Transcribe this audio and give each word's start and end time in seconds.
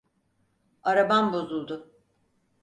Arabam 0.83 1.33
bozuldu. 1.33 1.91